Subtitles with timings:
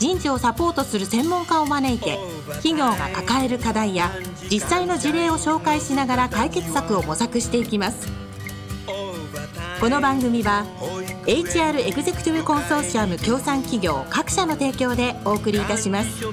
[0.00, 2.18] 人事をサポートする専門家を招いて
[2.62, 4.10] 企業が抱える課題や
[4.50, 8.08] 実際の事例を紹介しながら解決策を模索していきます。
[9.78, 10.64] この番組は
[11.26, 16.24] HR エグゼクティブコンソーシアム協賛企業各社の提供でお送りいたします。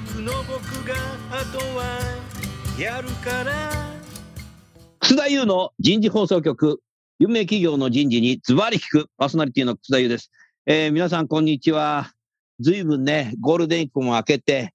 [5.00, 6.80] 楠田優の人事放送局
[7.20, 10.32] 有名企業の人事にズバリ聞くパーソナリティの楠田優です、
[10.66, 12.17] えー、皆さんこんにちは。
[12.60, 14.74] ずいぶんね、ゴールデンウィークも明けて、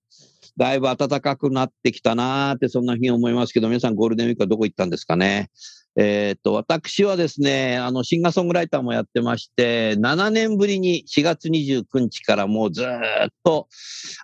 [0.57, 5.51] だいぶ暖かくなってきたなーって、そんなふうに思いますけど、皆さんゴールデンウィークはどこ行ったんですかね？
[5.95, 12.87] えっ、と、私はですね、あの、シンガーソングライターもやってまして、7年ぶりに4月29日からもうずっ
[13.45, 13.69] と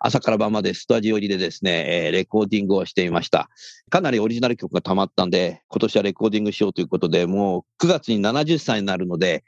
[0.01, 3.51] 朝から晩までスタジオ入りでですね、えー、レコーディングをしていました。
[3.91, 9.45] かなりオリジナル曲が溜まったんで、今年はレコーディングしようということで、もう9月に70歳になるので、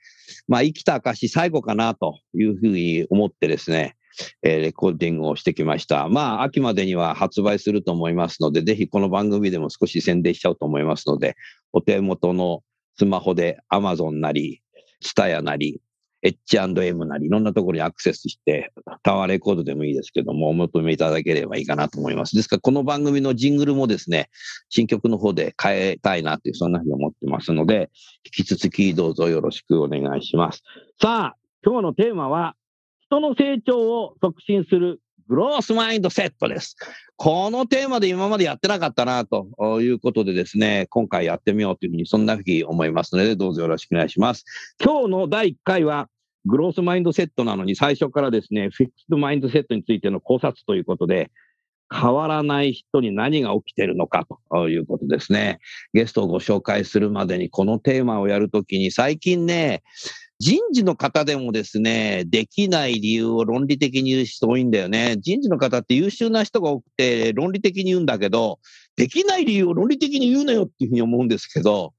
[0.47, 3.97] まあ生きた証最後かなというふうに思ってですね、
[4.43, 6.09] えー、レコーディングをしてきました。
[6.09, 11.37] まあ、秋までには発売すると思いますので、ぜひこの番組でも少し宣伝しちゃおうと思いますので、
[11.73, 12.63] お手元の
[12.97, 14.63] スマホで Amazon なり、
[15.03, 15.81] TSUTAYA なり、
[16.23, 22.37] H&M なり、いろんなところにアクセスして、タワーレコードでもいいですけども、お求めいただければいいかなと思います。
[22.37, 24.29] ですから、この番組のジングルもですね、
[24.69, 27.91] 新曲の方で変えたいなという、そんなふうに思ってますので、
[28.25, 30.63] 引き続きどうぞよろしくお願いします。
[31.01, 32.55] さあ、今日のテーマは、
[33.11, 36.77] 人の成長を促進するグロースマインドセットです。
[37.17, 44.45] このテーマで今までやってなかったなということでですね、今回やってみようというふうに、そんなふうに思いますので、どうぞよろしくお願いします。
[44.81, 46.09] 今日の第1回は、
[46.45, 51.33] グロースマインドセットなのに、最初からですね、フィックスドマインドセットについての考察ということで、
[51.93, 55.59] 変わらない人に何が起きてるのかということですね。
[55.93, 59.83] ゲストをご紹介するまでにこのテーマをやるときに最近ね、
[60.41, 65.17] 人事の方でもですね、できない理由を論理的に言う人多いんだよね。
[65.19, 68.59] 人事の方って優秀な人が多くて論理的に言うんだけど、
[68.97, 71.93] できない理由を論理的に言うなよっていうふうに思うんですけど、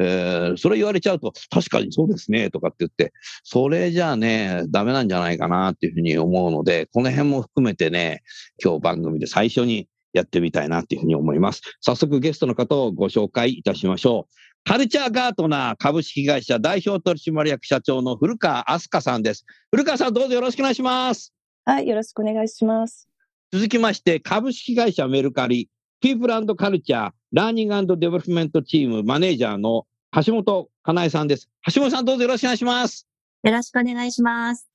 [0.00, 3.12] えー、それ言われちゃうと、確かにそうですね、とかって言って、
[3.42, 8.22] それじゃあね、ダメなんじゃないかなっていうふうに思うので、この辺も含めてね、
[8.62, 11.62] 今日番組で最初にやってみたいなっていうふうに思います。
[11.80, 14.34] 早速ゲストの方をご紹介いたしましょう。
[14.64, 19.44] カルチャーガートナー株式会社代表取締役社長の古川明日香さんです。
[19.72, 21.32] 古川さんどうぞよろしくお願いします。
[21.64, 23.08] はい、よろしくお願いします。
[23.52, 25.68] 続きまして、株式会社メルカリ、
[26.00, 29.86] ピープルカルチャー、ラーニングデベロップメントチームマネージャーの
[30.24, 31.48] 橋本かなえさんです。
[31.74, 33.08] 橋本さんどうぞよろしくお願いします。
[33.42, 34.71] よろしくお願いします。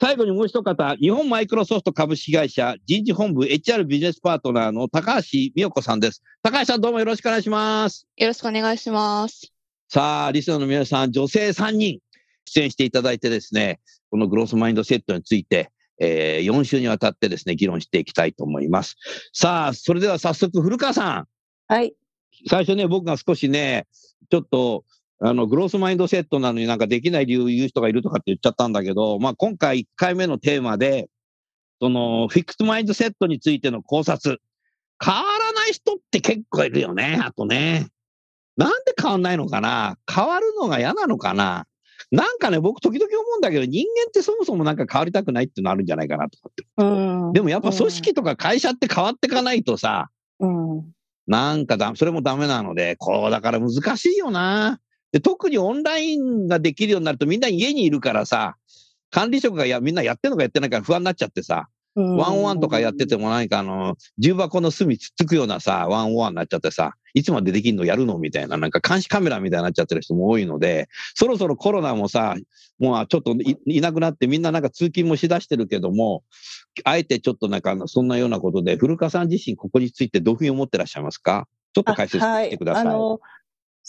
[0.00, 6.22] 最後にもう一方、日本マイクロソフト株式会社人事本部 HR ビジネスパートナーの高橋美代子さんです。
[6.40, 8.06] 高橋さんどうもよろしくお願いします。
[8.16, 9.52] よろしくお願いします。
[9.88, 11.98] さあ、リスナーの皆さん、女性3人
[12.44, 18.94] 出演していただいてですね、このグロースマインドセットについて、えー、4週にわたってですね、議論していきたいと思います。
[19.32, 21.26] さあ、それでは早速、古川さん。
[21.66, 21.92] はい。
[22.48, 23.88] 最初ね、僕が少しね、
[24.30, 24.84] ちょっと
[25.20, 31.08] あの、グロースマインドセットなのになんかできない理由言う人がいるとかって言っちゃったんだけど、まあ今回1回目のテーマで、
[31.80, 34.40] その、フィックスマインドセットについての考察。
[35.04, 37.86] 変わらない人って結構いるよね、あとね。
[38.56, 39.96] なんで変わんないのかな？
[40.12, 41.66] 変わるのが嫌なのかな？
[42.10, 46.64] なんかね、僕時々思うんだけど、人間ってそもそもなんか変わりたくないっていうのあるんじゃないかなとかって。
[46.78, 46.84] う
[47.28, 50.92] ん、でもやっぱ組織とか会社って変わっていかないとさ、うん、
[51.28, 54.80] なんかだ、それもダメなので、こうだから難しいよな。
[55.12, 58.56] で特にオンラインができるようになるとみんな家にいるからさ、
[59.10, 72.36] 管理職がやみんなやってんのかやってないか不安になっちゃってさ、ワンオワンとかやってても何かあの、重箱の隅つっつくようなさ、ワンオワンになっちゃってさ、いつまでできんのやるのみたいな、なんか監視カメラみたいになっちゃってる人も多いので、そろそろコロナもさ、
[72.78, 73.34] もうちょっと
[73.66, 76.22] いなくなってみんななんか通勤もしだしてるけども、
[76.84, 81.48] あえてちょっとなんかそんなようなことで、古川さん自身ここについてどういうふうに思ってらっしゃいますか？
[81.72, 82.84] ちょっと解説してください。
[82.86, 83.18] はい、あの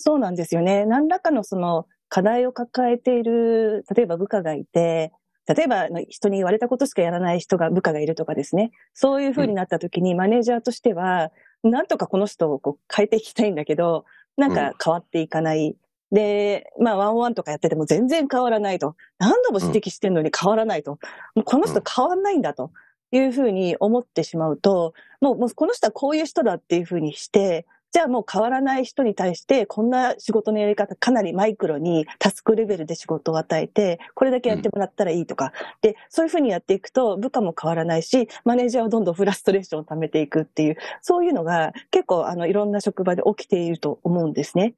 [0.02, 0.86] そうなんですよね。
[0.86, 5.12] 何らかのその課題を抱えている、例えば部下がいて、
[5.46, 8.72] 例えば人に言われたことしかやらない人が、部下がいるとかですね。
[8.94, 11.32] そういうふうになった時に、マネージャーとしては、
[11.64, 14.06] なんとかこの人をこう変えていきたいんだけど、
[14.38, 15.76] なんか変わっていかない。
[16.12, 18.96] うん、で、まあ、ワンワンとかやってても全然変わらないと。
[19.18, 20.92] 何度も指摘してんのに変わらないと。
[21.36, 22.72] もうこの人変わんないんだと
[23.12, 35.54] いうふうに思ってしまうと、もうもうこの人はこういう人だっていうふうにして、じゃあもう変わらない人に対して、こんな仕事のやり方、かなりマイクロにタスクレベルで仕事を与えて、これだけやってもらったらいいとか。
[35.82, 44.76] で、そういうふうにやっていくと、部下も変わらないし、マネージャーはどんどんフラストレーションを溜めていくっていう、そういうのが結構、あの、いろんな職場で起きていると思うんですね。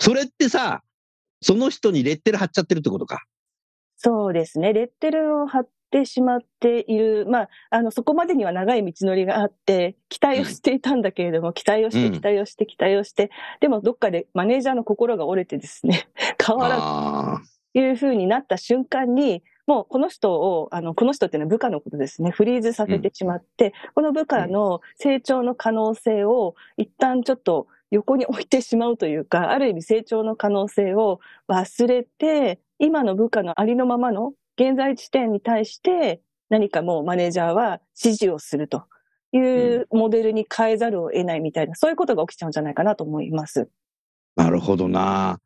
[0.00, 0.82] それってさ、
[1.40, 3.22] その人にレッテル貼っちゃってるってことか。
[3.96, 4.72] そうですね。
[4.72, 7.26] レッテルを貼ってしまっている。
[7.28, 16.08] まあ、あの、そこまでには長い道のりがあって、期待をしていたんだけれども、期待をして、うん期待をして、期待をして、でもどっかでマネージャーの心が折れてですね、
[16.44, 17.40] 変わらずあ
[17.72, 36.20] というふうになった瞬間に、もうこの人を、あの、この人っていうのは部下のことですね、フリーズさせてしまって、この部下の成長の可能性を一旦ちょっと横に置いてしまうというか、ある意味成長の可能性を忘れて、今の部下のありのままの現在地点に対して
[36.50, 38.84] 何かもうマネージャーは指示をすると
[39.32, 43.70] いうモデルに変えざるを得ないみたいな、そういうことが起きちゃうんじゃないかなと思います。
[44.36, 45.38] あ、なるほどな。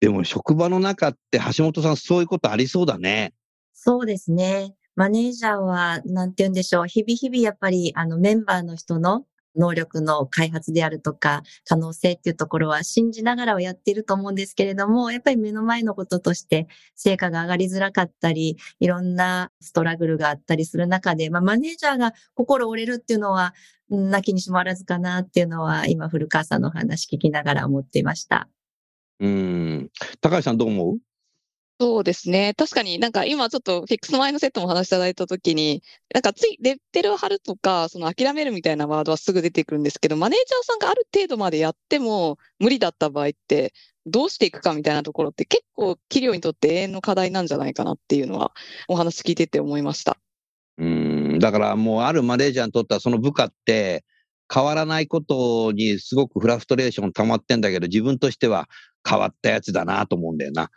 [0.00, 3.32] でも職場の中って橋本さんそういうことありそうだね。
[3.74, 4.74] そうですね。
[4.96, 6.86] マネージャーは、なんて言うんでしょう。
[6.88, 9.24] 日々日々やっぱり、あの、メンバーの人の
[9.58, 23.54] 能力の開発であるとか、可能性っていうところは信じながらはやっていると思うんですけれども、やっぱり目の前のこととして成果が上がりづらかったり、いろんなストラグルがあったりする中で、まあ、マネージャーが心折れるっていうのは、
[23.90, 28.48] うんなきにしもあらずかなっていうのは、今、古川さんのお話聞きながら思っていました。
[29.20, 29.90] うん。
[30.20, 30.98] 高橋さんどう思う？
[31.80, 32.54] そうですね。
[32.56, 35.82] 確かになんか今ちょっとフィックスマインドセットもお話しいただいたときに、
[36.12, 43.72] なんかついレッテルを貼るとか、その諦めるみたいなワードはすぐ出てくるんですけど、マネージャーさんがある程度までやっても無理だった場合って、
[44.06, 48.52] どうしていくかみたいなところって結構企業にとって永遠の課題なんじゃないかなっていうのは
[48.88, 50.16] お話聞いてて思いました。
[50.78, 51.38] うん。
[51.38, 54.04] だからもうあるマネージャーにとってはその部下って
[54.52, 58.68] 変わらないことにすごくフラストレーション溜まってんだけど、自分としては
[59.08, 60.70] 変わったやつだなと思うんだよな。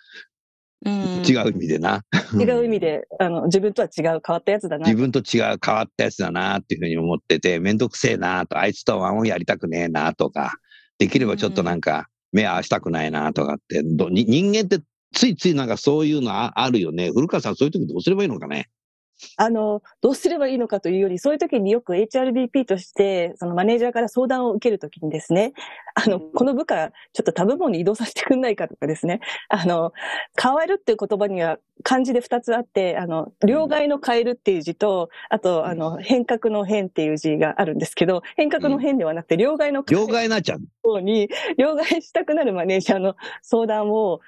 [0.83, 2.04] うん違う意味でな。
[2.33, 4.98] 違う意味で、あの、自分とは違う変わったやつだな自。
[4.98, 10.54] 分と違う変わったやつだなっていうふうに思ってて、めんどくせえなと、あいつとはもうやりたくねえなとか、
[10.98, 14.80] できればちょっとなんか目合わしたくないなとかって、どに人間って
[15.13, 17.12] ついついなんかそういうのああるよね。
[17.12, 18.69] 古川さんそういう時どうすればいいのかね。
[19.38, 25.53] あの、どうすればいいのかというより、そういう時によく HRBP として、そのマネージャーから相談を受けるときにですね、
[25.95, 29.19] あの、この部下、ちょっと他部門に移動させてくんないかとかですね、
[29.50, 29.94] あの、
[30.41, 40.62] 変わるっていう言葉には漢字で2つあって、あの、両替の変えるっていう字と、あと、あの、変革の変っていう字があるんですけど、変革の変ではなくて、両替の変両替になっちゃう。
[40.83, 44.19] 方に、両替したくなるマネージャーの相談を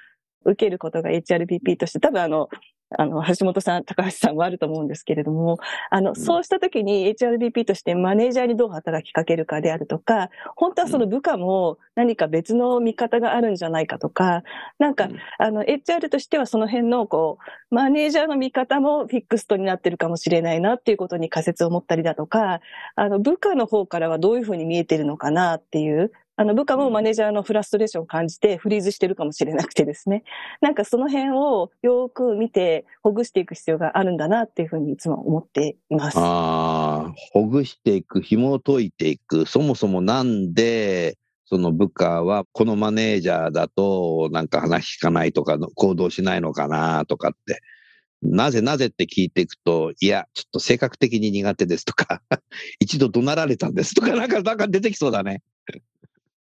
[0.45, 2.50] 受けることが HRBP として、多分あの、
[2.98, 5.57] あの、橋本さん、高橋さんもあると思うんですけれども、
[5.90, 14.44] あの、そうした時に HRBP としてマネージャーにどう働きかけるかであるとか、本当はその部下も何か別の見方があるんじゃないかとか、
[14.80, 17.38] なんかうん、あの、HR としてはその辺の、こ
[17.72, 22.62] う、マネージャーの見方もフィックストになってるかもしれないなっていうことに仮説を持ったりだとか、
[22.95, 30.23] あの、部下の方からはどういうふうに見えてるのかなっていう、あの、部下もマネージャーのフラストレーションを感じてフリーズしてるかもしれなくてですね。
[30.61, 36.18] なんかその辺をよく見てほぐしていく必要があるんだなっていうふうにいつも思っています。
[36.18, 39.45] ああ、ほぐしていく、紐を解いていく。
[39.45, 47.61] そもそもなんで、その部下はこのマネージャーだとなんか話聞かないとか行動しないのかなとかって。
[48.25, 52.21] なぜなぜって聞いていくと、いや、ちょっと性格的に苦手ですとか、
[52.80, 55.42] 一度怒鳴られたんですとか、なんか、なんか出てきそうだね。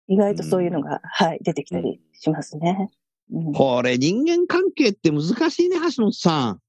[0.08, 2.90] 意外とそういうのが、はい、出てきたりしますね。
[2.90, 6.60] うんこれ人間関係って難しいね、橋本さん。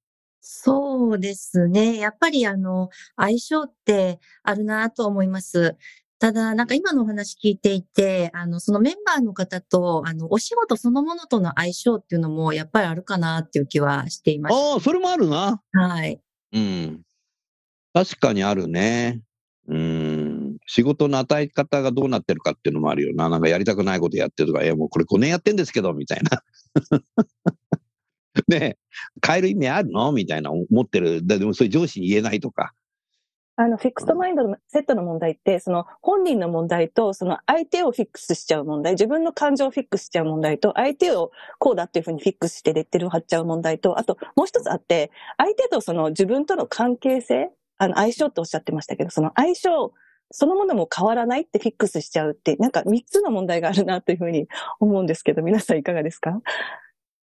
[0.41, 1.99] そうですね。
[1.99, 5.77] やっぱりあの、相性ってあるなと思います。
[6.19, 15.61] ただ、なんか今のお話聞いていて、あの、そのメンバーの方と、あの、お仕事そのものとの相性っていうのもやっぱりあるかなっていう気はしていましああ、それもあるな。
[15.73, 15.81] た。
[15.81, 16.21] はい。
[16.53, 17.03] うん。
[17.93, 19.21] 確かにあるね。
[19.69, 19.96] うん。
[20.67, 23.29] 仕事の与え方がどうなってるかっていうのもあるよな。
[23.29, 26.43] なんかやりたくないことやってるとか、いやもうこれ5年やってんですけど、みたいな。
[28.49, 28.77] ね
[29.27, 30.13] 変える意味あるの？
[30.13, 31.27] みたいな思ってる。
[31.27, 32.75] でもそれ上司に言えないとか。
[33.59, 49.95] あの、 fixed mind のセットの問題って、その本人の問題と、その相手をフィックスしちゃう問題、自分の感情をフィックスしちゃう問題と、相手をこうだっていうふうにフィックスしてレッテルを貼っちゃう問題と、あともう一つあって、相手とその自分との関係性、あの、相性っておっしゃってましたけど、その相性、
[50.31, 54.49] そのものも変わらないってフィックスしちゃうって、なんか三つの問題があるなというふうに
[54.81, 56.41] 思うんですけど、皆さんいかがですか？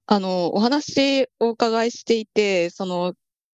[0.08, 3.14] あの、お話をお伺いしていて、その、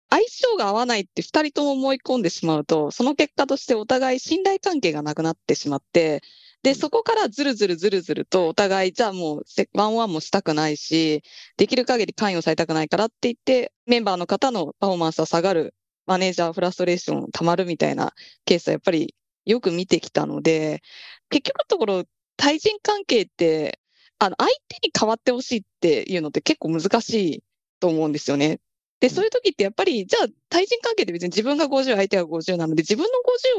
[0.08, 6.22] 相性が合わないって二人とも思い込んでしまうと、その結果としてお互い信頼関係がなくなってしまって、
[6.62, 11.22] で、そこからずるずるずるずると、お互い、じゃあもう、ワンワンもしたくないし、
[11.56, 15.74] できる限り関与されたくないからって言って、メンバーの方のパフォーマンスは下がる、
[16.06, 18.12] マネージャーフラストレーション溜まるみたいな
[18.44, 19.14] ケースはやっぱり
[19.46, 20.82] よく見てきたので、
[21.30, 22.04] 結局のところ、
[22.36, 23.80] 対人関係って、
[24.18, 27.44] あの、相手に変わってほしいっていうのって結構難しい
[27.80, 28.60] と思うんですよね。
[29.00, 33.08] で、そういう時ってやっぱり、じゃあ対人関係で別に自分が50、相手が50なので、自分の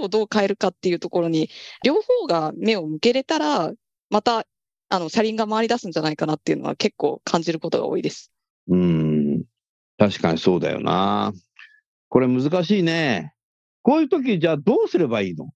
[0.01, 1.49] 50をどう変えるかっていうところに、
[1.83, 3.71] 両方が目を向けれたら、
[4.09, 4.47] また、
[4.89, 8.31] あの、車輪が回り出すんじゃないかなっていうのは結構感じることが多いです。
[8.67, 9.43] うん。
[9.97, 11.33] 確かにそうだよな。
[12.09, 13.33] これ難しいね。
[13.83, 15.49] こういう時、じゃあどうすればいいの？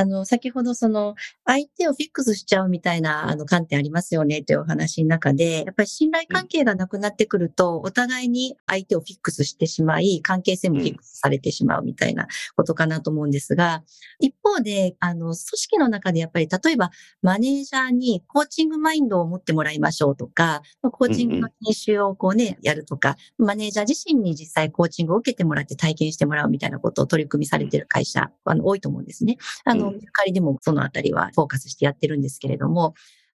[0.00, 1.14] あの、先ほどその、
[1.44, 13.82] 相手をフィックスしちゃうみたいな、あの、観点ありますよねというお話の中で、やっぱり信頼関係がなくなってくると、お互いに相手をフィックスしてしまい、関係性もフィックスされてしまうみたいなことかなと思うんですが、
[14.20, 16.90] 一方で、あの、組織の中でやっぱり、例えば、
[17.20, 29.36] マネージャーにコーチングマインドを持ってもらいましょうとか、コーチングの研修をこうね、やるとか、マネージャー自身に実際コーチングを受けてもらって体験してもらうみたいなことを取り組みされている会社、あの、多いと思うんですね。
[29.64, 32.94] あの、メルカリでもそのあたりはフォーカスしてやってるんですけれども、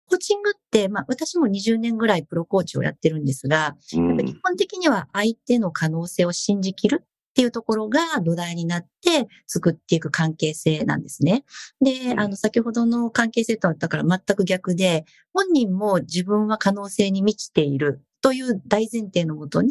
[0.06, 11.44] コーチングって、まあ私も20年ぐらいプロコーチをやってるんですが、やっぱ基本的には相手の可能性を信じきるっていうところが土台になって作っていく関係性なんですね。
[11.80, 19.70] で、あの、先ほどの関係性とはだから全く逆で、本人も自分は可能性に満ちているという大前提のもとに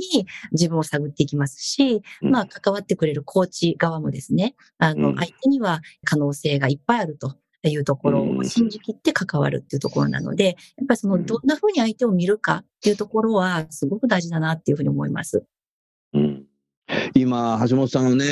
[0.51, 7.35] 自分を探っていきますし、まあ関わってくれるコーチ側もですね、あの、相手には可能性がいっぱいあると。
[7.61, 15.43] いうところを信じきって関わるっていうところなので、やっぱりそのどんな風に相手を見るかっていうところはすごく大事だなっていうふうに思います。
[16.13, 16.45] うん、
[17.15, 18.25] 今、橋本さんがね、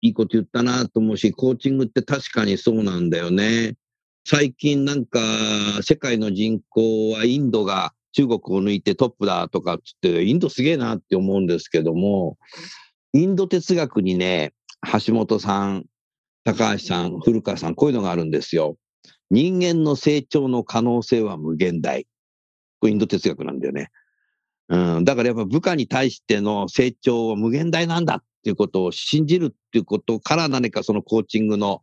[0.00, 3.74] いいこと言ったなと思うし、コーチングって確かにそうなんだよね。
[4.24, 5.20] 最近なんか
[5.82, 12.38] 世界の人口はインドが中国を抜いてトップだとかっつって、インドすげえなって思うんですけども、
[13.12, 14.52] インド哲学にね、
[15.06, 15.84] 橋本さん、
[16.44, 18.76] 高橋さん、古川さん、こういうのがあるんですよ。
[19.30, 22.06] 人間の成長の可能性は無限大。
[22.80, 23.90] これインド哲学なんだよね。
[24.68, 31.82] うん、だからやっぱ部下に対しての成長は無限大なんだっていうことを信じるっていうことから何かそのコーチングの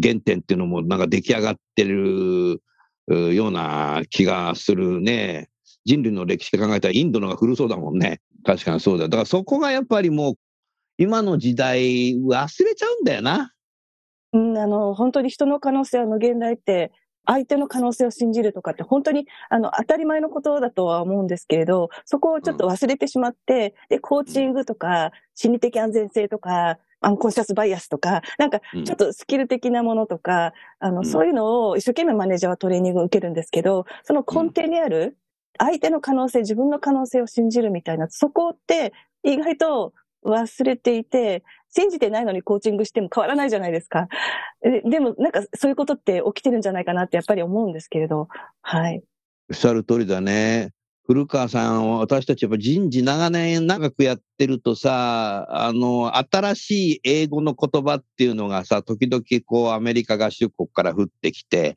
[0.00, 2.62] 原点っていうのもなんか出来上がってる
[3.14, 5.48] ような気がするね。
[5.84, 8.20] 人類の歴史で考えたらインドのが古そうだもんね。
[8.44, 9.04] 確かにそうだ。
[9.04, 10.34] だからそこがやっぱりもう、
[10.98, 13.52] 今の時代忘れちゃうんだよな。
[14.32, 16.92] うん、あの、本当に人の可能性は無限大って、
[17.26, 35.16] 相手の可能性を信じるとかって本当にあの当たり前のことだとは思うんですけれど、そこをちょっと忘れてしまって、で、コーチングとか心理的安全性とか、アンコンシャスバイアスとか、なんかちょっとスキル的なものとか、あの、そういうのを一生懸命マネージャーはトレーニングを受けるんですけど、その根底にある
[35.58, 38.92] 相手の可能性、自分の可能性を信じるみたいな、そこって
[39.22, 39.92] 意外と
[40.24, 41.42] 忘れていて、
[41.72, 44.08] 信じてないのにコーチングしても変わらないじゃないですか。
[44.84, 48.28] でも、なんかそういうことって起きてるんじゃないかなってやっぱり思うんですけれど、
[48.62, 49.02] はい。
[49.50, 50.70] おっしゃる通りだね。
[51.10, 61.76] 古川さん、私たちやっぱ人事長年長くやってるとさ、あの、新しい英語の言葉っていうのがさ、時々こうアメリカ合衆国から降ってきて、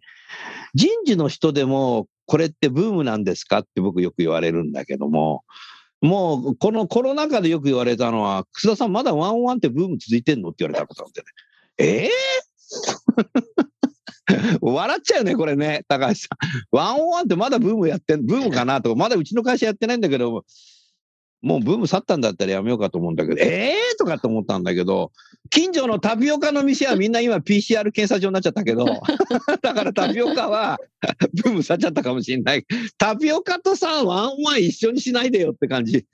[0.75, 5.43] 人事の人でもこれってブームなんですかって僕よく言われるんだけども、
[5.99, 11.27] もうこのコロナ禍でよく言われたのは、楠田さんまだワンワンってブーム続いてんのって言われたことなんでね。
[11.79, 13.65] えー、
[14.61, 16.75] 笑っちゃうね、これね、高橋さん。
[16.75, 20.45] ワンオンワンってまだブームやってん、ブームかなとか、まだうちの会社やってないんだけど、
[21.43, 25.11] もうブーム去ったんだったらやめようかと思うんだけど、ええー、とかって思ったんだけど、
[25.49, 28.85] 近所のタピオカの店はみんな今 PCR 検査場になっちゃったけど、
[29.61, 30.79] だからタピオカは
[31.43, 32.65] ブーム去っちゃったかもしれない。
[32.97, 36.05] タピオカとさ、ワンワン一緒にしないでよって感じ。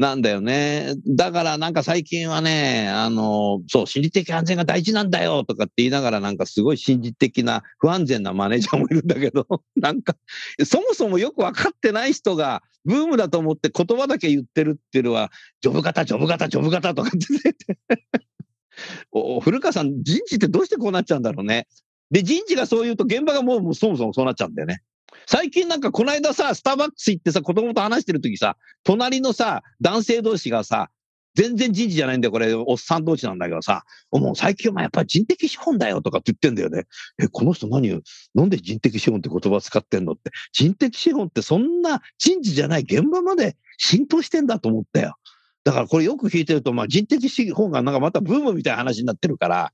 [0.00, 0.94] なんだよね。
[1.06, 10.16] だからなんか最近はね、あの、そう、心理的安全が大事なんだよとかって言いながらなんかすごい心理的な不安全なマネージャーもいるんだけど、 なんか、
[10.64, 15.30] そもそもよくわかってない人がブームだと思って言葉だけ言ってるっていうのは、
[15.60, 18.06] ジョブ型、ジョブ型、ジョブ型とかって言って
[19.12, 21.66] お古川さん、人事ってどうしてこうなっちゃうんだろうね。
[22.10, 24.80] で、人事がそう言うと現場がもうそもそもそうなっちゃうんだよね。
[25.26, 30.90] 最近なんかこの間さ、スターバックス行ってさ、子供と話してる時さ、隣のさ、男性同士がさ、
[31.34, 36.86] 全然人事じゃないんだよ、これ、おっさん同士なんだけどさ、もう最近はやっぱり人的資本だよとかって言ってんだよね。
[37.22, 38.00] え、この人何を、
[38.34, 40.30] なんで人的資本って言葉使ってんのって。
[40.52, 45.14] 人的資本ってそんな人事じゃない現場まで浸透してんだと思ったよ。
[45.62, 49.72] だからこれよく聞いてると、まあ人的資本がなんかまたブームみたいな話になってるから、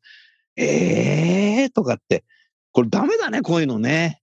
[0.57, 2.25] ええーとかって、
[2.73, 4.21] これダメだね、こういうのね。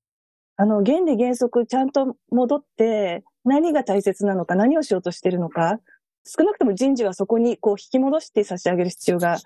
[0.56, 5.80] あの、原理原則ちゃんと戻って、何が大切なのか、何をしようとしてるのか、
[6.26, 9.40] 少なくとも人事はそこにこう引き戻して差し上げる必要が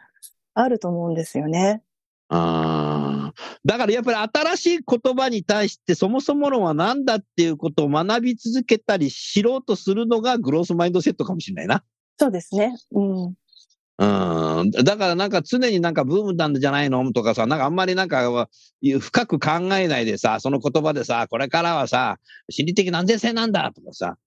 [0.54, 1.82] あると思うんですよね。
[2.30, 11.84] あーだからやっぱり新しい言葉に対してそもそも論は何だっていうことを学び続けたり知ろうとするのがグロースマインドセットかもしれないな。
[12.20, 12.76] そうですね。
[12.92, 13.34] うん。
[14.00, 14.72] うん。
[14.72, 17.12] だからなんか常になんかブームなんじゃないの？
[17.14, 18.48] とかさ、なんかあんまりなんか
[19.00, 22.18] 深く考えないでさ、その言葉でさ、これからはさ、
[22.50, 24.18] 心理的安全性なんだとかさ、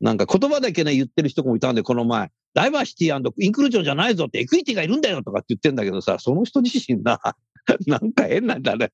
[0.00, 7.20] なんか言葉だけね言ってる人もいたんで、この前、ダイバーシティインクルージョンじゃないぞってエクイティがいるんだよとかって言ってんだけどさ、その人自身な、
[7.86, 8.90] なんか変なんだね。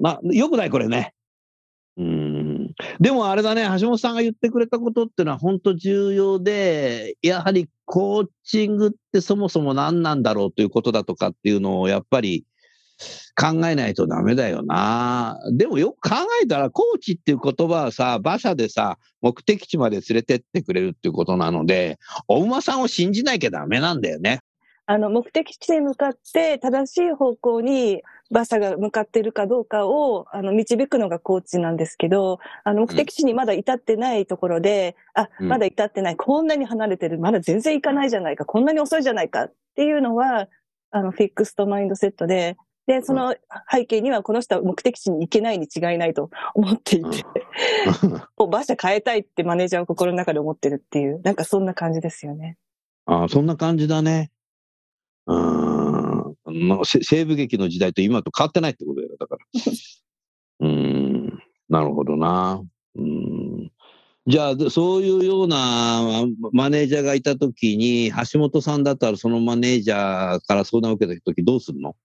[0.00, 1.12] な、よくないこれね。
[1.96, 2.74] うん。
[3.00, 12.44] でもあれだね、橋本さんが言ってくれたことっていうのは本当重要で、やはりコーチングってそもそも何なんだろうということだとかっていうのをやっぱり
[13.34, 15.40] 考えないとダメだよな。
[15.56, 24.38] でもよく考えたらコーチっていう言葉はさ、馬車でさ、目的地まで連れてってくれるっていうことなので、お馬さんを信じなきゃダメなんだよね。
[24.86, 35.48] あの、目的地に向かって正しい方向に馬車が向かっているかどうかを、あの、導くのがコーチなんですけど、あの、目的地にまだ至ってないところで、あ、うん。
[35.48, 40.48] まだ至ってない、こんなに離れてる、まだ全然行かないじゃないか、こんなに遅いじゃないかっていうのは、
[40.92, 42.56] あの、フィックストマインドセットで、
[42.86, 43.36] で、その
[43.70, 47.24] 背景にはこの人は目的地に行けないに違いないと 思っていて、
[48.36, 52.56] もう馬車変えたいってマネージャーは心の中で思ってるっていう、なんかそんな感じですよね。
[53.06, 54.30] ああ、そんな感じだね。
[55.26, 55.79] うーん。
[56.50, 59.44] まあせ西部劇の時代と今と変わってないってことだよ、だから。
[60.60, 61.42] うーん。
[61.68, 62.62] なるほどな。
[62.96, 63.72] うーん。
[64.26, 71.96] じゃあ、でそういうようなマネージャーがいたときに、橋本さんだったらそのマネージャーから相談を受けたときどうするの？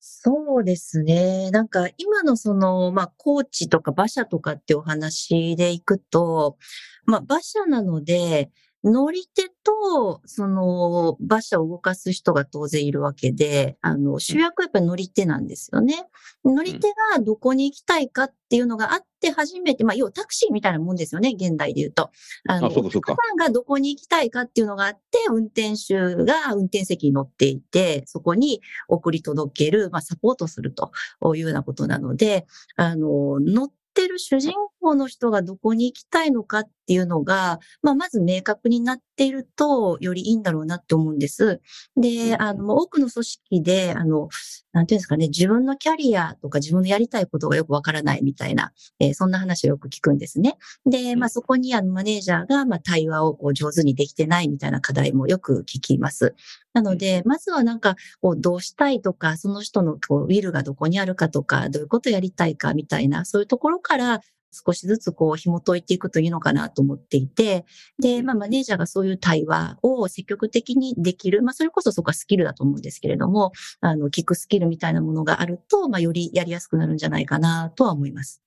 [0.00, 1.50] そうですね。
[1.50, 6.58] なんか今のその、まあ、コーチとか馬車とかってお話でいくと、
[7.06, 8.50] まあ、馬車なので、
[8.84, 16.06] 乗り手と、その、馬車を動かす人が当然いるわけで、あの、主役はやっぱり乗り手なんですよね。
[16.44, 22.10] 乗り手がどこに行きたいかっていうのがあって初めて、まあ、要はタクシーみたいなもんですよね、現代で言うと。
[22.46, 30.92] あの、あそうかそうかお客さんがどこに行きたいかっていうのがあって、運転手が運転席に乗っていて、そこに送り届ける、まあ、サポートすると
[31.34, 34.52] いうようなことなので、あの、乗ってる主人
[34.84, 41.62] 公の人がどこに行きたいのかっていうのが、まあ、まず明確になっていると、よりいいんだろうなって思うんです。
[41.96, 44.28] で、あの、多くの組織で、あの、
[44.72, 50.58] なんていうんですかね、自分のキャリアとか自分のやりたいことがよくわからないみたいな、えーそんな話をよく聞くんですね。
[50.84, 56.34] で、まあ、そこにあのマネージャーが、まあ、対話をこう上手にできてないみたいな課題もよく聞きます。
[56.74, 64.20] なので、まずはなんか、こうどうしたいとか、その人のこうウィルがどこにあるかとか、どういうことやりたいかみたいな、そういうところから
[64.54, 67.66] 少しずつこう紐解いていくといいのかなと思っていて、
[67.98, 78.42] で、まあ、マネージャーがそういう対話を積極的にできる、まあ、それこそそこはスキルだと思うんですけれども、あの、聞くスキルみたいなものがあると、まあ、よりやりやすくなるんじゃないかなとは思います。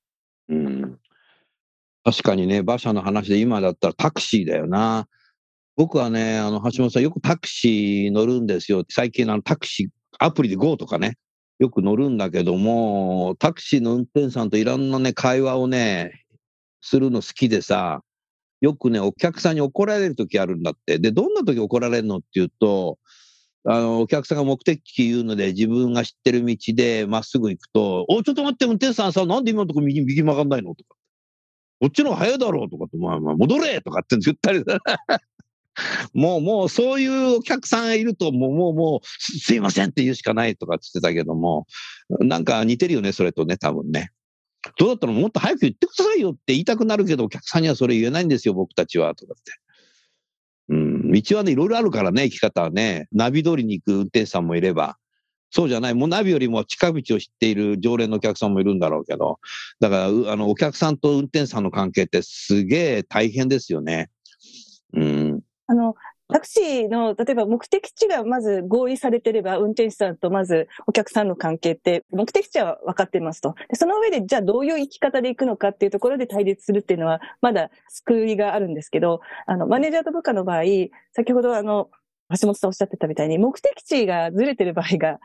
[0.50, 1.00] うん。
[2.04, 5.08] 確かにね、馬車の話で今だったらタクシーだよな。
[5.76, 8.84] 僕はね、あの、橋本さんよくタクシー乗るんですよ。
[8.89, 9.89] 最近あのタクシー、
[10.20, 11.17] アプリで GO とかね、
[11.60, 16.24] よく乗るんだけども、タクシーの運転手さんといろんなね、会話をね、
[16.82, 18.02] するの好きでさ、
[18.62, 21.00] よくね、お客さんに怒られる時あるんだって。
[21.00, 22.98] で、どんな時怒られるのっていうと、
[23.65, 30.76] あの、お客さんが目的地言うので、自分が知ってる道でまっすぐ行くと、お、ちょっと待って、運転手さんさ、なんで今のとこ右、右曲がんないの？
[30.76, 30.96] とか。
[31.82, 34.63] こっちの方が早いだろうとかって、まあまあ、戻れとかって言ったり。
[36.13, 41.68] もう、もう、そういうお客さんがいると、もう、もう、もう、すすいませんって言うしかないとかって言ってたけども、
[42.20, 44.12] なんか似てるよね、それとね、多分ね。
[44.78, 49.52] どうだったらもっと早く言ってくださいよって言いたくなるけど、お客さんにはそれ言えないんですよ、僕たちは、とかって。
[50.70, 53.08] うん、道はね、いろいろあるからね、生き方はね。
[53.13, 54.98] ナビ通りに行く運転手さんもいれば、
[55.50, 59.40] そうじゃない、もうナビよりも近道を知っている常連のお客さんもいるんだろうけど、
[59.80, 64.10] だから、あの、お客さんと運転手さんの関係ってすげえ大変ですよね。
[64.94, 65.37] うん。
[65.68, 65.96] あの、
[66.30, 73.56] タクシーの、例えば目的地がまず合意されてれば、運転手さんとまずお客さんの関係って、目的地は分かってますと。
[73.70, 80.64] でその上で、じゃあどういう生き方で行くのかっていうところで対立するっていうのは、まだ救いがあるんですけど、あの、マネージャーと部下の場合、
[81.14, 81.90] 先ほどあの、
[82.42, 85.20] 橋本さんおっしゃってたみたいに、目的地がずれてる場合が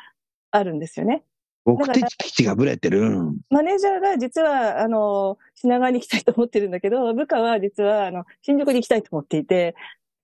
[0.53, 1.25] あるんですよね。
[1.65, 3.01] 目的地がぶれてる？
[3.01, 9.75] うんマネージャーが実は、あの、品川に行きたいと思ってるんだけど、部下は実は、あの、新宿に行きたいと思っていて、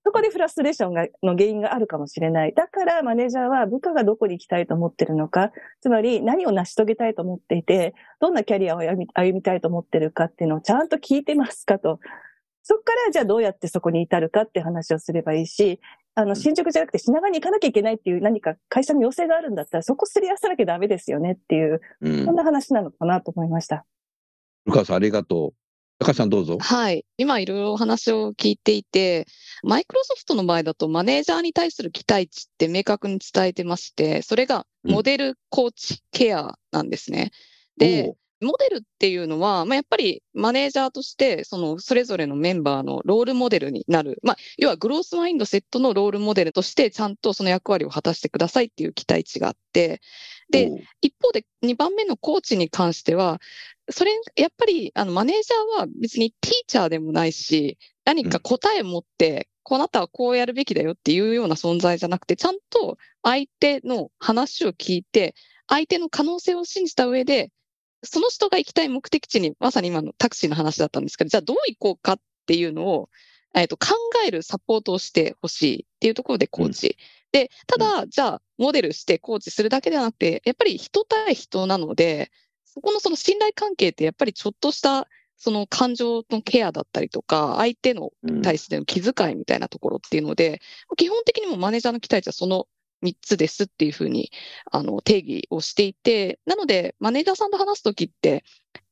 [0.09, 2.53] そこでフラストレーションがの原因があるかもしれない。
[2.55, 11.99] だからマネージャーは部下がどこに行きたいと思ってるのか、つまり何を成し遂げたいと思っていて、どんなキャリアを歩み歩みたいと思ってるかっていうのをちゃんと聞いてますかと。
[12.63, 15.79] そこからじゃあどうやってそこに至るかって話をすればいいし、
[16.15, 22.35] あの、新宿じゃなくて品川に行かなきゃいけないっていう何か会社の要請があるんだったら、そこすり合わさなきゃダメですよねっていう、うんそん。
[22.35, 23.85] な話なのかなと思いました。
[24.65, 25.68] 古川さん、ありがとう。
[25.99, 26.57] 高橋さん、どうぞ。
[26.59, 27.05] はい。
[27.17, 29.27] 今いろいろお話を聞いていて、
[29.63, 37.31] マイクロソフトの場合だとマネージャーに対する期待値って明確に伝えてまして、それがモデルコーチケアなんですね。
[37.77, 44.19] で、モデルっていうのは、まあ、やっぱりマネージャーとして、そのそれぞれのメンバーのロールモデルになる。
[44.23, 49.99] まあ、要はグロースマインドセットのロールモデルとして、ちゃんとその役割を果たしてくださいっていう期待値があって、
[50.51, 53.39] で一方で2番目のコーチに関しては、
[53.91, 65.35] それ、やっぱり、あの、マネージャーは別にティーチャーでもないし、何か答え持って、こうあなたはこうやるべきだよっていうような存在じゃなくて、ちゃんと相手の話を聞いて、
[65.67, 67.51] 相手の可能性を信じた上で、
[68.03, 73.09] その人が行きたい目的地に、まさに今のタクシーの話だったんですけど、じゃあどう行こうかっていうのを、
[73.55, 73.95] えっ、と、考
[74.27, 76.97] えるサポートをしてほしいっていうところでコーチ。
[77.31, 82.31] で、ただ、じゃあ、モデルしてコーチするだけではなくて、やっぱり人対人なので、
[82.79, 90.61] そこのその信頼関係ってやっぱりちょっとしたその感情のケアだったりとか、相手のうん対しての気遣いみたいなところっていうので、
[90.97, 92.67] 基本的にもマネージャーの期待値はその
[93.03, 94.31] 3つですっていうふうに
[94.71, 98.45] あの定義をしていて、なのでマネージャーさんと話すときって、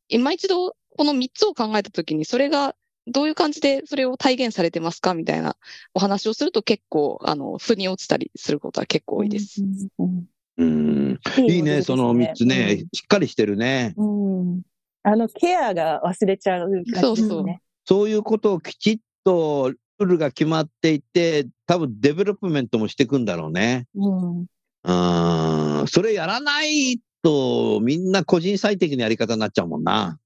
[0.10, 2.76] 今一度この3つを考えたときに、それが
[3.08, 5.56] どういう感じでそれを体現されてますかみたいな
[5.94, 9.62] お話をすると結構、あの、腑に落ちたりすることは結構多いです。
[9.62, 10.26] うんうん
[10.58, 11.20] うん。
[11.48, 13.94] いいいね、その3つね、しっかりしてるね。
[13.98, 14.40] うん。
[14.42, 14.62] うん
[15.04, 17.02] あの、ケアが忘れちゃう感じですね。
[17.02, 17.46] そうそう
[17.86, 23.88] そういうことをきちっとルールが決まっていて、多分 development もしていくんだろうね。
[23.96, 24.46] うん。
[24.84, 25.88] うん。
[25.88, 30.20] それやらないと、みんな個人最適なやり方になっちゃうもんな。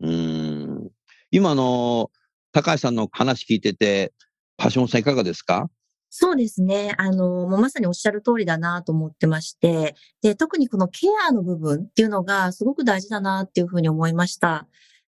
[0.00, 0.90] うん。
[1.32, 2.12] 今の
[2.52, 4.12] 高橋さんの話聞いてて、
[4.58, 5.68] 橋本さんいかがですか？
[6.16, 6.94] そうですね。
[6.96, 14.68] あの、もうまさにおっしゃる通りだなと思ってまして、で、特にこのケアの部分っていうのがすごく大事だなっていうふうに思いました。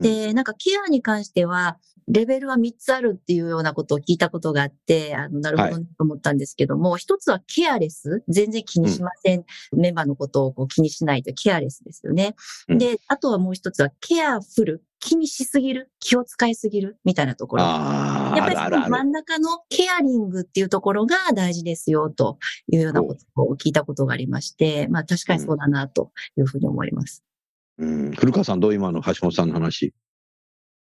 [0.01, 1.77] で、なんかケアに関しては、
[2.09, 8.23] レベルは3つあるっていうようなことを聞いたことがあって、あの、なるほどねと思ったんですけども、一つはケアレス。
[8.29, 9.45] 全然気にしません。
[9.73, 12.35] メンバーのことをこう気にしないとケアレスですよね。
[12.69, 14.83] うんで、あとはもう一つはケアフル。
[14.99, 15.91] 気にしすぎる。
[16.01, 16.99] 気を使いすぎる。
[17.05, 17.65] みたいなところ。
[17.65, 18.91] やっぱり。
[18.91, 22.39] 真ん中のケアリングっていうところが大事ですよと
[22.73, 27.23] いうようなことを聞いたことがありまして、まあ確かにそうだなというふうに思います。
[27.79, 29.93] うん、古川さんどう今の橋本さんの話？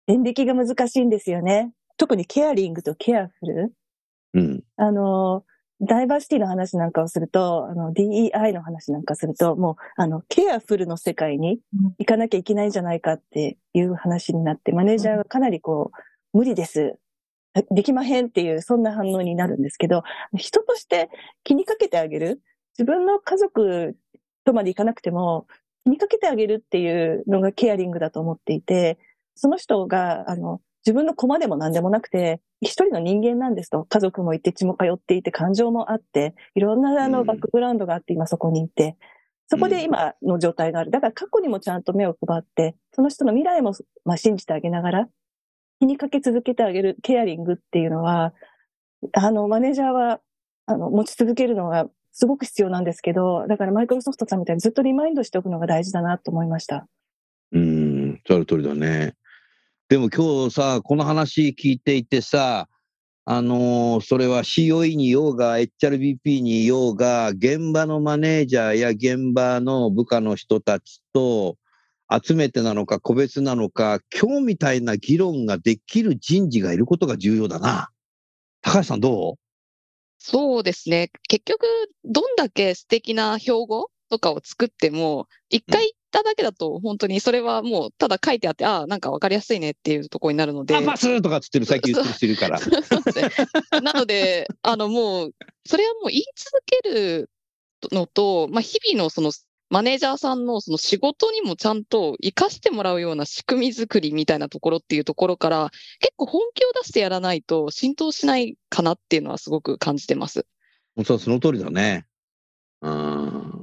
[0.08, 1.72] 演歴が難しいんですよね。
[1.96, 3.72] 特にケアリングとケアフル。
[4.34, 4.62] うん。
[4.76, 5.44] あの、
[5.80, 11.60] ダイバーシティの話なんかをすると、あの、DEI の話なんかすると、もう、あの、ケアフルの世界に
[11.98, 15.92] 行かなきゃいけないんじゃないかっていう話になって、マネージャーがかなりこ
[16.34, 16.98] う、無理です。
[17.70, 20.02] できまへんっていう、そんな反応になるんですけど、
[20.36, 21.10] 人として
[21.44, 22.40] 気にかけてあげる。
[22.76, 23.96] 自分の家族
[24.44, 25.46] とまでいかなくても、
[25.84, 28.98] 気にかけてあげるっていうのがケアリングだと思っていて、
[29.38, 33.84] その人が、あの、自分の駒でも何でもなくて、一人の人間なんですと。
[33.84, 38.96] 家族もいて、血も通っていて、感情もあって、いろんなあうんのバックグラウンドがあって、今そこにいて、
[39.46, 40.90] そこで今の状態がある。
[40.90, 43.72] だから過去にもちゃんと目を配って、その人の未来も、
[44.04, 45.08] まあ、信じてあげながら、
[45.80, 48.34] 気にかけ続けてあげるケアリングっていうのは、
[49.12, 50.20] あの、マネージャーは、
[50.66, 56.86] あの、持ち続けるのがすごく必要なんですけど、だからマイクロソフトさんみたいにずっとリマインドしておくのが大事だなと思いました。
[57.52, 59.14] うん、その通りだね。
[59.88, 62.68] でも今日さ、この話聞いていてさ、
[63.24, 71.56] あのーそれは COE にいようが、HRBP にいようが、現場のマネージャーや現場の部下の人たちと
[72.22, 77.88] 集めてなのか個別なのか、今日みたいな議論ができる人事がいることが重要だな。
[78.60, 79.34] 高橋さんどう？
[80.18, 81.10] そうですね。
[81.28, 81.66] 結局、
[82.04, 90.76] どんだけ素敵な標語とかを作っても、一回っただけだと、本当にそれはもう、ただ書いてあって、ああ、なんかわかりやすいねっていうところになるので。
[90.76, 92.60] うパスとかっつってる最近言ってる人いるから。
[93.80, 95.34] なので、あのもう、
[95.66, 97.30] それはもう言い続ける
[97.92, 99.32] のと、まあ、日々のその
[99.70, 110.46] マネージャーさんのその仕事にもちゃんと活かしてもらうような仕組み作りみたいなところっていうところから、結構本気を出してやらないと浸透しないかなっていうのはすごく感じてます。
[111.04, 112.06] そう、その通りだね。
[112.80, 113.57] うん。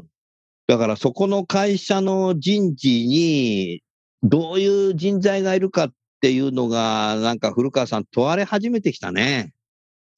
[0.67, 3.84] だからそこの会社の人事に
[4.23, 9.54] どういう人材がいるかっていうのが、なんか古川さん問われ始めてきたね。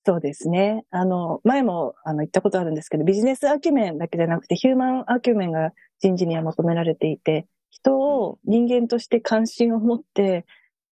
[0.05, 0.85] そうですね。
[0.89, 10.45] あの、前もあの言ったことあるんですけど、ビジネスアキュメンだけじゃなくて、ヒューマンアキュメンが人事には求められていて、人を人間として関心を持って、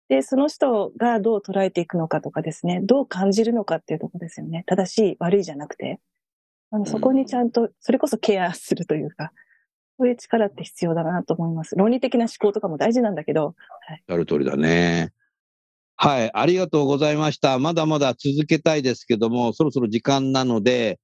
[0.09, 4.63] で、その人がどう捉えていくのかとかですね、どう感じるのかっていうところですよね。
[4.65, 5.99] 正しい、悪いじゃなくて。
[6.73, 9.31] あのそこにちゃんと、それこそケアするというか、
[9.99, 11.75] そういう力って必要だなと思います。
[11.75, 13.53] 論理的な思考とかも大事なんだけど。
[13.87, 15.13] はい、ある通りだね。
[15.95, 17.59] はい、ありがとうございました。
[17.59, 20.99] まだまだ続けたいですけども、そろそろ時間なので、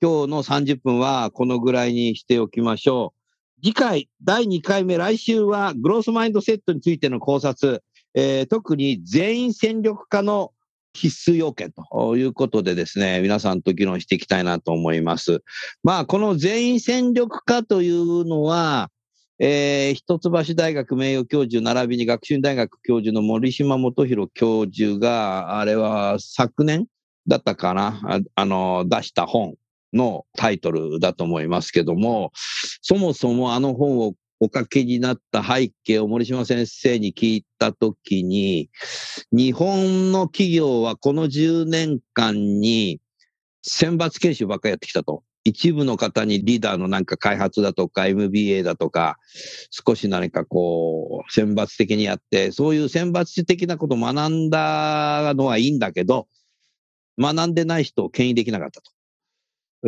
[0.00, 3.62] 今日の30分はこのぐらいにしておきましょう。
[3.62, 10.52] 次回、第2回目、来週はグロースマインドセットについての考察、えー、特に全員戦力化の
[10.94, 15.42] 必須要件ということでですね、皆さんと議論していきたいなと思います。
[15.82, 18.90] まあ、この全員戦力化というのは、
[19.38, 26.86] えー、一橋大学名誉教授並びに学習院大学教授の森島元弘教授が、あれは昨年
[27.26, 29.54] だったかな、ああの、出した本
[29.92, 32.32] のタイトルだと思いますけども、
[32.82, 38.70] そもそもあの本をおかけになった背景を森島先生に聞いたときに、
[39.30, 43.00] 日本の企業はこの10年間に
[43.62, 45.22] 選抜研修ばっかりやってきたと。
[45.44, 49.16] 一部の方にリーダーのなんか開発だとか MBA だとか、
[49.70, 56.26] 少し何かこう、選抜的にやって、そういう選抜的なことを学んだのはいいんだけど、
[57.16, 58.90] 学んでない人を牽引できなかったと。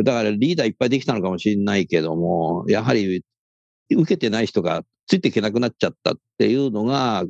[0.01, 3.25] だからリーダーいっぱいできたのかもしれないけども、やはり
[3.93, 7.25] 受けてない人がついていけなくなっちゃったっていうのが、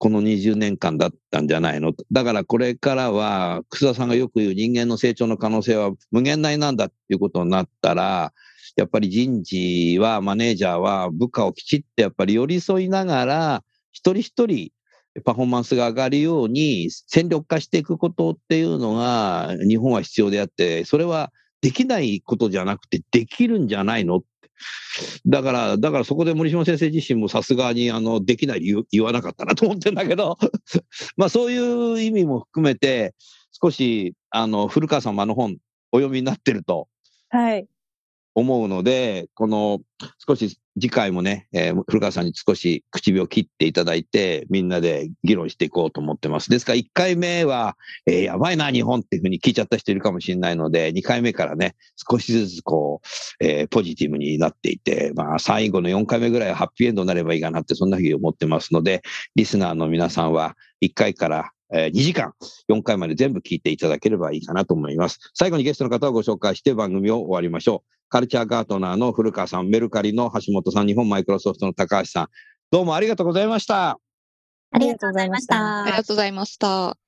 [0.00, 1.92] この20年間だったんじゃないの？
[2.12, 8.32] だからこれからは、楠田さんがよく言う人間の成長の可能性は無限大なんだっていうことになったら、
[8.76, 14.70] やっぱり人事は、マネージャーは部下をきちっとやっぱり寄り添いながら、一人一人
[15.24, 24.22] パフォーマンスが上がるように戦力化していくことっていうのが日本は必要であって、それはできないことじゃなくてできるんじゃないの？
[25.26, 30.38] だから、だからそこで森島先生自身もさすがに、あの、できない理由言わなかったなと思ってんだけど
[31.16, 33.14] まあそういう意味も含めて、
[33.62, 35.58] 少し、あの、古川様の本、
[35.92, 36.88] お読みになってると。
[37.30, 37.66] はい。
[38.38, 39.80] 思うので、この
[40.24, 46.48] 少し次回もね、えー、古川さんに少し口火を切っていただいて、みんなで議論していこうと思ってます。
[46.48, 51.74] ですから1回目は、えー、やばいな、日本っていうふうに聞いちゃった人いるかもしれないので、2回目からね、
[52.08, 53.00] 少しずつこ
[53.40, 59.02] う、えー、ポジティブになっていて、まあ最後の4回目ぐらいはハッピーエンドになればいいかなって、そんなふうに思ってますので、
[59.34, 62.34] リスナーの皆さんは1回からえー、2時間、
[62.70, 65.18] 4回まで全部聞いていただければいいかなと思います。
[65.34, 67.90] 最後にゲストの方をご紹介して番組を終わりましょう。
[68.08, 72.28] カルチャーガートナーの古川さん、メルカリの橋本さん、日本マイクロソフトの高橋さん、
[72.70, 73.98] どうもありがとうございました。
[74.70, 75.82] ありがとうございました。
[75.82, 77.07] ありがとうございました。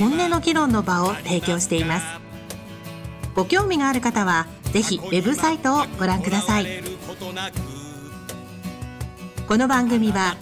[0.00, 2.06] 本音の議論の場を提供しています。
[3.34, 6.66] ご興味がある方はぜひウェブサイトをご覧ください。
[9.46, 10.38] この番組は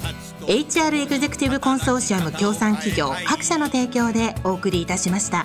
[0.47, 5.45] HR エグゼクティブコンソーシアム協賛企業各社の提供でお送りいたしました。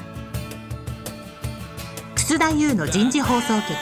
[2.13, 3.73] 楠田優の人事放送局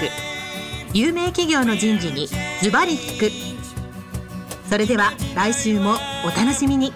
[0.94, 2.28] 有名企業の人事に
[2.62, 3.32] ズバリ聞く。
[4.70, 6.94] それでは来週もお楽しみに。